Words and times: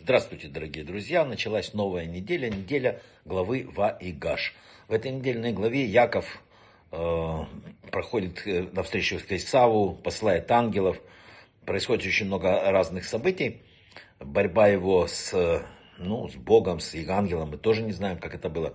Здравствуйте, 0.00 0.46
дорогие 0.46 0.84
друзья! 0.84 1.24
Началась 1.24 1.74
новая 1.74 2.06
неделя, 2.06 2.48
неделя 2.48 3.02
главы 3.24 3.68
Ва 3.74 3.88
и 3.88 4.12
Гаш. 4.12 4.54
В 4.86 4.92
этой 4.92 5.10
недельной 5.10 5.52
главе 5.52 5.84
Яков 5.84 6.40
э, 6.92 7.36
проходит 7.90 8.46
э, 8.46 8.68
навстречу 8.72 9.18
к 9.18 9.32
Исаву, 9.32 9.94
посылает 9.94 10.48
ангелов. 10.52 11.00
Происходит 11.66 12.06
очень 12.06 12.26
много 12.26 12.70
разных 12.70 13.06
событий. 13.06 13.60
Борьба 14.20 14.68
его 14.68 15.08
с, 15.08 15.64
ну, 15.98 16.28
с 16.28 16.36
Богом, 16.36 16.78
с 16.78 16.94
ангелом, 17.08 17.50
мы 17.50 17.56
тоже 17.56 17.82
не 17.82 17.92
знаем, 17.92 18.18
как 18.18 18.36
это 18.36 18.48
было. 18.48 18.74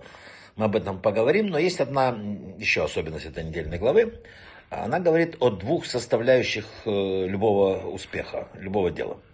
Мы 0.56 0.66
об 0.66 0.76
этом 0.76 1.00
поговорим, 1.00 1.46
но 1.46 1.58
есть 1.58 1.80
одна 1.80 2.10
еще 2.58 2.84
особенность 2.84 3.24
этой 3.24 3.44
недельной 3.44 3.78
главы. 3.78 4.20
Она 4.68 5.00
говорит 5.00 5.38
о 5.40 5.48
двух 5.48 5.86
составляющих 5.86 6.66
э, 6.84 7.26
любого 7.26 7.78
успеха, 7.88 8.48
любого 8.60 8.90
дела– 8.90 9.18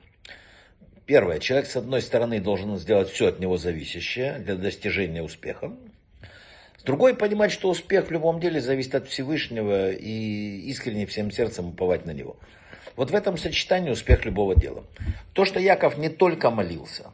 Первое. 1.10 1.40
Человек, 1.40 1.68
с 1.68 1.74
одной 1.74 2.02
стороны, 2.02 2.38
должен 2.38 2.76
сделать 2.78 3.10
все 3.10 3.26
от 3.26 3.40
него 3.40 3.56
зависящее 3.56 4.34
для 4.38 4.54
достижения 4.54 5.24
успеха. 5.24 5.72
С 6.78 6.84
другой, 6.84 7.16
понимать, 7.16 7.50
что 7.50 7.68
успех 7.68 8.06
в 8.06 8.10
любом 8.12 8.38
деле 8.38 8.60
зависит 8.60 8.94
от 8.94 9.08
Всевышнего 9.08 9.90
и 9.90 10.60
искренне 10.66 11.06
всем 11.06 11.32
сердцем 11.32 11.70
уповать 11.70 12.06
на 12.06 12.12
него. 12.12 12.36
Вот 12.94 13.10
в 13.10 13.14
этом 13.16 13.38
сочетании 13.38 13.90
успех 13.90 14.24
любого 14.24 14.54
дела. 14.54 14.84
То, 15.32 15.44
что 15.44 15.58
Яков 15.58 15.98
не 15.98 16.10
только 16.10 16.48
молился, 16.52 17.10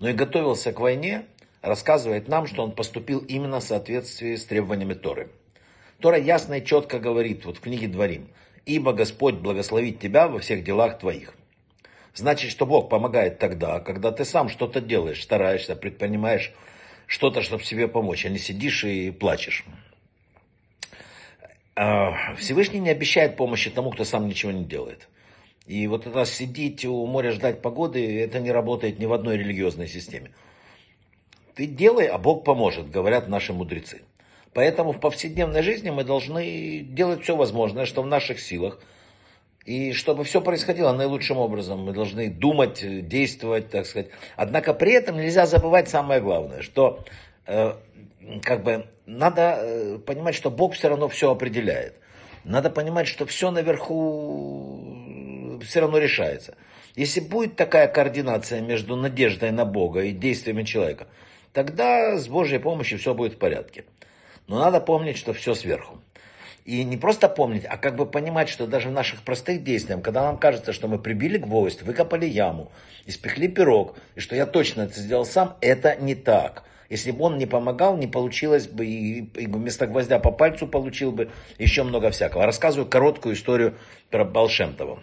но 0.00 0.08
и 0.08 0.12
готовился 0.12 0.72
к 0.72 0.80
войне, 0.80 1.22
рассказывает 1.62 2.26
нам, 2.26 2.48
что 2.48 2.64
он 2.64 2.72
поступил 2.72 3.20
именно 3.20 3.60
в 3.60 3.62
соответствии 3.62 4.34
с 4.34 4.44
требованиями 4.44 4.94
Торы. 4.94 5.28
Тора 6.00 6.18
ясно 6.18 6.54
и 6.54 6.64
четко 6.64 6.98
говорит, 6.98 7.44
вот 7.44 7.58
в 7.58 7.60
книге 7.60 7.86
Дворим, 7.86 8.26
«Ибо 8.64 8.92
Господь 8.92 9.36
благословит 9.36 10.00
тебя 10.00 10.26
во 10.26 10.40
всех 10.40 10.64
делах 10.64 10.98
твоих». 10.98 11.36
Значит, 12.16 12.50
что 12.50 12.64
Бог 12.64 12.88
помогает 12.88 13.38
тогда, 13.38 13.78
когда 13.78 14.10
ты 14.10 14.24
сам 14.24 14.48
что-то 14.48 14.80
делаешь, 14.80 15.22
стараешься, 15.22 15.76
предпринимаешь 15.76 16.52
что-то, 17.06 17.42
чтобы 17.42 17.62
себе 17.62 17.88
помочь, 17.88 18.24
а 18.24 18.30
не 18.30 18.38
сидишь 18.38 18.84
и 18.84 19.10
плачешь. 19.10 19.66
А, 21.74 22.34
Всевышний 22.36 22.80
не 22.80 22.88
обещает 22.88 23.36
помощи 23.36 23.68
тому, 23.68 23.90
кто 23.90 24.04
сам 24.04 24.28
ничего 24.28 24.50
не 24.50 24.64
делает. 24.64 25.08
И 25.66 25.86
вот 25.88 26.06
это 26.06 26.24
сидеть 26.24 26.86
у 26.86 27.04
моря 27.06 27.32
ждать 27.32 27.60
погоды, 27.60 28.20
это 28.22 28.40
не 28.40 28.50
работает 28.50 28.98
ни 28.98 29.04
в 29.04 29.12
одной 29.12 29.36
религиозной 29.36 29.86
системе. 29.86 30.30
Ты 31.54 31.66
делай, 31.66 32.06
а 32.06 32.16
Бог 32.16 32.44
поможет, 32.44 32.90
говорят 32.90 33.28
наши 33.28 33.52
мудрецы. 33.52 34.00
Поэтому 34.54 34.92
в 34.92 35.00
повседневной 35.00 35.62
жизни 35.62 35.90
мы 35.90 36.02
должны 36.02 36.80
делать 36.80 37.24
все 37.24 37.36
возможное, 37.36 37.84
что 37.84 38.00
в 38.00 38.06
наших 38.06 38.40
силах– 38.40 38.80
и 39.66 39.92
чтобы 39.92 40.22
все 40.22 40.40
происходило 40.40 40.92
наилучшим 40.92 41.38
образом, 41.38 41.80
мы 41.80 41.92
должны 41.92 42.30
думать, 42.30 43.08
действовать, 43.08 43.68
так 43.68 43.84
сказать. 43.84 44.10
Однако 44.36 44.72
при 44.72 44.92
этом 44.92 45.16
нельзя 45.16 45.44
забывать 45.44 45.88
самое 45.88 46.20
главное, 46.20 46.62
что 46.62 47.04
э, 47.46 47.74
как 48.42 48.62
бы 48.62 48.86
надо 49.06 49.58
э, 49.58 49.98
понимать, 49.98 50.36
что 50.36 50.52
Бог 50.52 50.74
все 50.74 50.88
равно 50.88 51.08
все 51.08 51.32
определяет. 51.32 51.96
Надо 52.44 52.70
понимать, 52.70 53.08
что 53.08 53.26
все 53.26 53.50
наверху 53.50 55.58
все 55.64 55.80
равно 55.80 55.98
решается. 55.98 56.54
Если 56.94 57.18
будет 57.18 57.56
такая 57.56 57.88
координация 57.88 58.60
между 58.60 58.94
надеждой 58.94 59.50
на 59.50 59.64
Бога 59.64 60.02
и 60.02 60.12
действиями 60.12 60.62
человека, 60.62 61.08
тогда 61.52 62.16
с 62.16 62.28
Божьей 62.28 62.60
помощью 62.60 63.00
все 63.00 63.14
будет 63.14 63.34
в 63.34 63.38
порядке. 63.38 63.84
Но 64.46 64.60
надо 64.60 64.80
помнить, 64.80 65.16
что 65.16 65.32
все 65.32 65.54
сверху. 65.54 65.98
И 66.66 66.82
не 66.82 66.96
просто 66.96 67.28
помнить, 67.28 67.64
а 67.64 67.76
как 67.76 67.94
бы 67.94 68.06
понимать, 68.06 68.48
что 68.48 68.66
даже 68.66 68.88
в 68.88 68.92
наших 68.92 69.22
простых 69.22 69.62
действиях, 69.62 70.02
когда 70.02 70.24
нам 70.24 70.36
кажется, 70.36 70.72
что 70.72 70.88
мы 70.88 70.98
прибили 70.98 71.38
гвоздь, 71.38 71.82
выкопали 71.82 72.26
яму, 72.26 72.72
испекли 73.06 73.46
пирог, 73.46 73.96
и 74.16 74.20
что 74.20 74.34
я 74.34 74.46
точно 74.46 74.82
это 74.82 74.98
сделал 74.98 75.24
сам, 75.24 75.56
это 75.60 75.94
не 75.94 76.16
так. 76.16 76.64
Если 76.88 77.12
бы 77.12 77.22
он 77.22 77.38
не 77.38 77.46
помогал, 77.46 77.96
не 77.96 78.08
получилось 78.08 78.66
бы, 78.66 78.84
и, 78.84 79.20
и 79.20 79.46
вместо 79.46 79.86
гвоздя 79.86 80.18
по 80.18 80.32
пальцу 80.32 80.66
получил 80.66 81.12
бы 81.12 81.30
еще 81.56 81.84
много 81.84 82.10
всякого. 82.10 82.44
Рассказываю 82.46 82.90
короткую 82.90 83.36
историю 83.36 83.76
про 84.10 84.24
Балшемтова. 84.24 84.98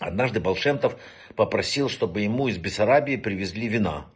Однажды 0.00 0.40
Балшемтов 0.40 0.96
попросил, 1.36 1.88
чтобы 1.88 2.22
ему 2.22 2.48
из 2.48 2.58
Бессарабии 2.58 3.14
привезли 3.14 3.68
вина, 3.68 4.06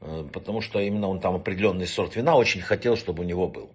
э, 0.00 0.24
потому 0.32 0.60
что 0.60 0.78
именно 0.78 1.08
он 1.08 1.18
там 1.18 1.34
определенный 1.34 1.88
сорт 1.88 2.14
вина 2.14 2.36
очень 2.36 2.60
хотел, 2.60 2.96
чтобы 2.96 3.24
у 3.24 3.26
него 3.26 3.48
был. 3.48 3.72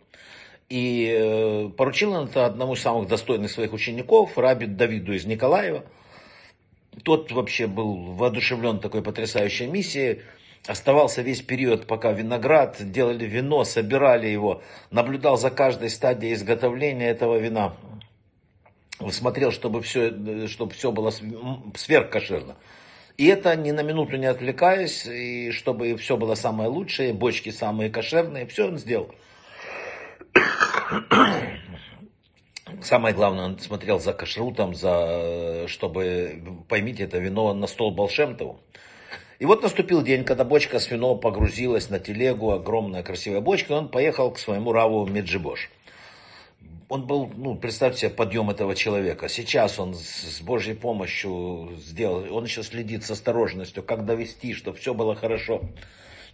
И 0.73 1.07
э, 1.15 1.69
поручил 1.77 2.13
он 2.13 2.29
это 2.29 2.47
одному 2.47 2.73
из 2.73 2.81
самых 2.81 3.07
достойных 3.07 3.51
своих 3.51 3.73
учеников, 3.73 4.39
Раби 4.39 4.65
Давиду 4.65 5.13
из 5.13 5.23
Николаева. 5.23 5.83
Тот 7.03 7.31
вообще 7.31 7.67
был 7.67 8.15
воодушевлен 8.15 8.79
такой 8.79 9.03
потрясающей 9.03 9.67
миссией. 9.67 10.23
Оставался 10.65 11.21
весь 11.21 11.43
период, 11.43 11.85
пока 11.85 12.11
виноград, 12.11 12.77
делали 12.79 13.23
вино, 13.25 13.65
собирали 13.65 14.25
его, 14.25 14.63
наблюдал 14.89 15.37
за 15.37 15.51
каждой 15.51 15.91
стадией 15.91 16.33
изготовления 16.33 17.09
этого 17.11 17.37
вина. 17.37 17.75
Смотрел, 19.11 19.51
чтобы 19.51 19.83
все, 19.83 20.47
чтобы 20.47 20.73
все 20.73 20.91
было 20.91 21.11
сверхкошерно. 21.75 22.55
И 23.17 23.27
это 23.27 23.55
ни 23.55 23.69
на 23.69 23.83
минуту 23.83 24.17
не 24.17 24.25
отвлекаясь, 24.25 25.05
и 25.05 25.51
чтобы 25.51 25.95
все 25.97 26.17
было 26.17 26.33
самое 26.33 26.67
лучшее, 26.67 27.13
бочки 27.13 27.51
самые 27.51 27.91
кошерные, 27.91 28.47
все 28.47 28.69
он 28.69 28.79
сделал. 28.79 29.13
Самое 32.81 33.15
главное, 33.15 33.45
он 33.45 33.59
смотрел 33.59 33.99
за 33.99 34.13
кашрутом, 34.13 34.75
за, 34.75 35.65
чтобы, 35.67 36.41
поймите, 36.67 37.03
это 37.03 37.17
вино 37.17 37.53
на 37.53 37.67
стол 37.67 37.91
Балшемтову. 37.91 38.59
И 39.39 39.45
вот 39.45 39.61
наступил 39.63 40.01
день, 40.01 40.23
когда 40.23 40.43
бочка 40.43 40.79
с 40.79 40.89
вином 40.89 41.19
погрузилась 41.19 41.89
на 41.89 41.99
телегу, 41.99 42.51
огромная 42.51 43.03
красивая 43.03 43.41
бочка, 43.41 43.73
и 43.73 43.77
он 43.77 43.89
поехал 43.89 44.31
к 44.31 44.39
своему 44.39 44.71
раву 44.71 45.05
Меджибош. 45.05 45.69
Он 46.89 47.07
был, 47.07 47.31
ну, 47.35 47.55
представьте 47.55 48.01
себе 48.01 48.09
подъем 48.11 48.49
этого 48.49 48.75
человека. 48.75 49.27
Сейчас 49.27 49.79
он 49.79 49.95
с 49.95 50.41
Божьей 50.41 50.75
помощью 50.75 51.71
сделал, 51.77 52.35
он 52.35 52.43
еще 52.43 52.63
следит 52.63 53.03
с 53.03 53.11
осторожностью, 53.11 53.83
как 53.83 54.05
довести, 54.05 54.53
чтобы 54.53 54.77
все 54.77 54.93
было 54.93 55.15
хорошо. 55.15 55.61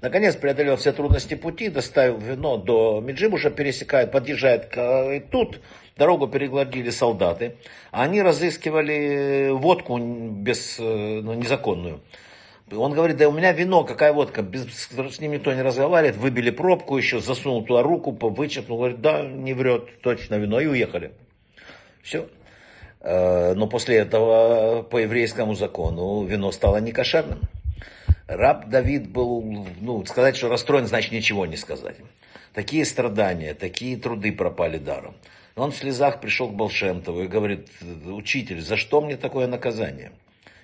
Наконец 0.01 0.37
преодолел 0.37 0.77
все 0.77 0.93
трудности 0.93 1.33
пути, 1.33 1.69
доставил 1.69 2.17
вино 2.17 2.55
до 2.55 3.01
Меджибуша, 3.01 3.49
пересекает, 3.49 4.11
подъезжает. 4.11 4.67
К... 4.67 5.15
И 5.15 5.19
тут 5.19 5.59
дорогу 5.97 6.27
перегладили 6.27 6.89
солдаты. 6.89 7.57
Они 7.91 8.21
разыскивали 8.21 9.49
водку 9.51 9.97
без, 9.97 10.79
э, 10.79 11.19
ну, 11.21 11.33
незаконную. 11.33 11.99
Он 12.71 12.93
говорит, 12.93 13.17
да 13.17 13.27
у 13.27 13.33
меня 13.33 13.51
вино, 13.51 13.83
какая 13.83 14.13
водка, 14.13 14.41
без, 14.41 14.67
с 14.67 15.19
ним 15.19 15.33
никто 15.33 15.53
не 15.53 15.63
разговаривает, 15.63 16.15
выбили 16.15 16.51
пробку 16.51 16.97
еще, 16.97 17.19
засунул 17.19 17.65
туда 17.65 17.81
руку, 17.81 18.11
вычеркнул, 18.11 18.77
говорит, 18.77 19.01
да, 19.01 19.23
не 19.23 19.53
врет, 19.53 20.01
точно 20.01 20.35
вино, 20.35 20.61
и 20.61 20.67
уехали. 20.67 21.11
Все. 22.03 22.27
Э, 23.01 23.53
но 23.53 23.67
после 23.67 23.97
этого 23.97 24.83
по 24.83 24.97
еврейскому 24.99 25.55
закону 25.55 26.23
вино 26.23 26.53
стало 26.53 26.77
некошерным. 26.77 27.39
Раб 28.29 28.69
Давид 28.69 29.09
был, 29.09 29.41
ну, 29.81 30.05
сказать, 30.05 30.37
что 30.37 30.49
расстроен, 30.49 30.85
значит 30.85 31.11
ничего 31.11 31.47
не 31.47 31.57
сказать. 31.57 31.95
Такие 32.53 32.85
страдания, 32.85 33.55
такие 33.55 33.97
труды 33.97 34.31
пропали 34.31 34.77
даром. 34.77 35.15
Он 35.55 35.71
в 35.71 35.75
слезах 35.75 36.21
пришел 36.21 36.47
к 36.47 36.53
Болшемтову 36.53 37.23
и 37.23 37.27
говорит, 37.27 37.67
учитель, 38.05 38.61
за 38.61 38.77
что 38.77 39.01
мне 39.01 39.17
такое 39.17 39.47
наказание? 39.47 40.11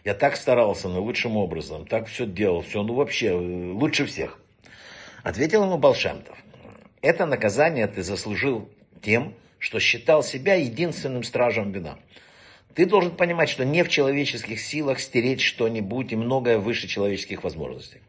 Я 0.03 0.13
так 0.13 0.35
старался 0.35 0.89
наилучшим 0.89 1.37
образом, 1.37 1.87
так 1.87 2.07
все 2.07 2.27
делал, 2.27 2.61
все, 2.61 2.83
ну 2.83 2.93
вообще, 2.93 3.31
лучше 3.31 4.05
всех. 4.05 4.39
Ответил 5.23 5.63
ему 5.63 5.79
Болшемтов, 5.79 6.37
это 7.01 7.25
наказание 7.25 7.87
ты 7.87 8.03
заслужил 8.03 8.69
тем, 9.01 9.33
что 9.57 9.79
считал 9.79 10.21
себя 10.21 10.53
единственным 10.53 11.23
стражем 11.23 11.71
вина. 11.71 11.97
Ты 12.75 12.85
должен 12.85 13.11
понимать, 13.11 13.49
что 13.49 13.63
не 13.63 13.83
в 13.83 13.89
человеческих 13.89 14.59
силах 14.59 14.99
стереть 14.99 15.39
что-нибудь 15.39 16.11
и 16.11 16.17
многое 16.17 16.59
выше 16.59 16.87
человеческих 16.87 17.43
возможностей. 17.45 18.01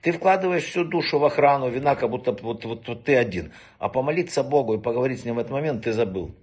Ты 0.00 0.12
вкладываешь 0.12 0.64
всю 0.64 0.84
душу 0.84 1.18
в 1.18 1.24
охрану 1.24 1.68
вина, 1.68 1.94
как 1.94 2.08
будто 2.08 2.32
вот, 2.32 2.64
вот, 2.64 2.88
вот 2.88 3.04
ты 3.04 3.14
один. 3.14 3.52
А 3.78 3.90
помолиться 3.90 4.42
Богу 4.42 4.74
и 4.74 4.80
поговорить 4.80 5.20
с 5.20 5.24
Ним 5.26 5.36
в 5.36 5.38
этот 5.38 5.52
момент 5.52 5.84
ты 5.84 5.92
забыл. 5.92 6.34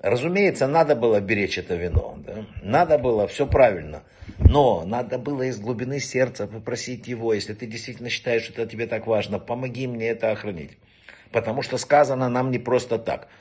Разумеется, 0.00 0.66
надо 0.66 0.96
было 0.96 1.20
беречь 1.20 1.58
это 1.58 1.76
вино. 1.76 2.18
Да? 2.18 2.44
Надо 2.62 2.98
было, 2.98 3.28
все 3.28 3.46
правильно. 3.46 4.02
Но 4.38 4.84
надо 4.84 5.18
было 5.18 5.42
из 5.42 5.60
глубины 5.60 6.00
сердца 6.00 6.48
попросить 6.48 7.06
Его, 7.06 7.34
если 7.34 7.54
ты 7.54 7.66
действительно 7.66 8.10
считаешь, 8.10 8.42
что 8.42 8.62
это 8.62 8.70
тебе 8.70 8.86
так 8.86 9.06
важно, 9.06 9.38
помоги 9.38 9.86
мне 9.86 10.08
это 10.08 10.32
охранить. 10.32 10.72
Потому 11.30 11.62
что 11.62 11.78
сказано 11.78 12.28
нам 12.28 12.50
не 12.50 12.58
просто 12.58 12.98
так– 12.98 13.28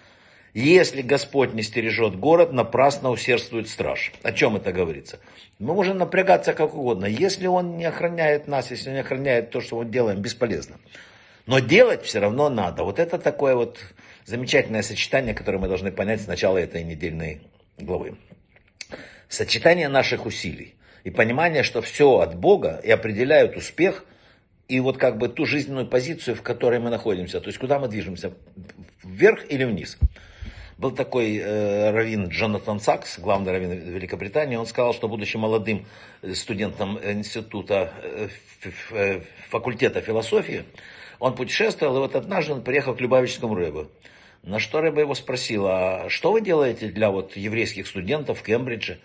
если 0.53 1.01
Господь 1.01 1.53
не 1.53 1.63
стережет 1.63 2.19
город, 2.19 2.51
напрасно 2.51 3.09
усердствует 3.11 3.69
страж. 3.69 4.11
О 4.23 4.31
чем 4.31 4.55
это 4.55 4.71
говорится? 4.71 5.19
Мы 5.59 5.73
можем 5.73 5.97
напрягаться 5.97 6.53
как 6.53 6.73
угодно. 6.73 7.05
Если 7.05 7.47
Он 7.47 7.77
не 7.77 7.85
охраняет 7.85 8.47
нас, 8.47 8.71
если 8.71 8.89
Он 8.89 8.95
не 8.95 9.01
охраняет 9.01 9.51
то, 9.51 9.61
что 9.61 9.77
мы 9.77 9.85
делаем, 9.85 10.21
бесполезно. 10.21 10.77
Но 11.45 11.59
делать 11.59 12.03
все 12.03 12.19
равно 12.19 12.49
надо. 12.49 12.83
Вот 12.83 12.99
это 12.99 13.17
такое 13.17 13.55
вот 13.55 13.79
замечательное 14.25 14.81
сочетание, 14.81 15.33
которое 15.33 15.59
мы 15.59 15.67
должны 15.67 15.91
понять 15.91 16.21
с 16.21 16.27
начала 16.27 16.57
этой 16.57 16.83
недельной 16.83 17.41
главы. 17.77 18.17
Сочетание 19.29 19.89
наших 19.89 20.25
усилий. 20.25 20.75
и 21.03 21.09
понимание, 21.09 21.63
что 21.63 21.81
все 21.81 22.19
от 22.19 22.35
Бога 22.35 22.81
и 22.83 22.91
определяют 22.91 23.55
успех 23.55 24.03
и 24.67 24.81
вот 24.81 24.97
как 24.97 25.17
бы 25.17 25.29
ту 25.29 25.45
жизненную 25.45 25.87
позицию, 25.87 26.35
в 26.35 26.41
которой 26.41 26.79
мы 26.79 26.89
находимся, 26.89 27.39
то 27.39 27.47
есть 27.47 27.57
куда 27.59 27.79
мы 27.79 27.87
движемся, 27.87 28.33
вверх 29.05 29.49
или 29.49 29.63
вниз. 29.63 29.97
Был 30.77 30.91
такой 30.91 31.37
э, 31.37 31.89
раввин 31.89 32.27
Джонатан 32.27 32.79
Сакс, 32.79 33.17
главный 33.17 33.51
раввин 33.51 33.71
Великобритании, 33.71 34.57
он 34.57 34.67
сказал, 34.67 34.93
что 34.93 35.07
будучи 35.07 35.35
молодым 35.35 35.87
студентом 36.35 36.99
института, 37.03 37.91
э, 38.03 38.27
э, 38.91 39.21
факультета 39.49 40.01
философии, 40.01 40.65
он 41.17 41.33
путешествовал, 41.33 41.95
и 41.97 41.99
вот 41.99 42.15
однажды 42.15 42.53
он 42.53 42.61
приехал 42.61 42.93
к 42.93 43.01
Любавическому 43.01 43.55
Рэбу. 43.55 43.87
На 44.43 44.59
что 44.59 44.79
Рэба 44.79 45.01
его 45.01 45.15
спросил, 45.15 45.65
а 45.67 46.09
что 46.09 46.31
вы 46.31 46.41
делаете 46.41 46.89
для 46.89 47.09
вот 47.09 47.35
еврейских 47.35 47.87
студентов 47.87 48.39
в 48.39 48.43
Кембридже? 48.43 48.99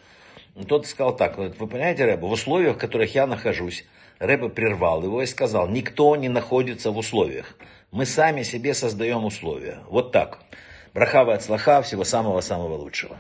Тот 0.69 0.87
сказал 0.87 1.17
так, 1.17 1.39
вы 1.39 1.49
понимаете, 1.49 2.05
Рэба, 2.05 2.27
в 2.27 2.33
условиях, 2.33 2.77
в 2.77 2.79
которых 2.79 3.15
я 3.15 3.27
нахожусь, 3.27 3.87
Рэба 4.19 4.51
прервал 4.51 5.03
его 5.03 5.23
и 5.23 5.27
сказал, 5.27 5.69
никто 5.69 6.15
не 6.17 6.29
находится 6.29 6.91
в 6.91 6.99
условиях. 6.99 7.57
Мы 7.93 8.05
сами 8.05 8.43
себе 8.43 8.75
создаем 8.75 9.25
условия. 9.25 9.79
Вот 9.89 10.13
так. 10.13 10.41
Брахава 10.95 11.33
от 11.33 11.43
слаха, 11.43 11.81
всего 11.81 12.05
самого-самого 12.05 12.75
лучшего. 12.77 13.17